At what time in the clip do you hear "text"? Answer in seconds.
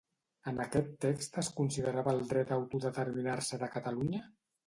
1.03-1.37